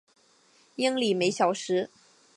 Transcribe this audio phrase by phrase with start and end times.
[0.77, 1.91] 英里每小时。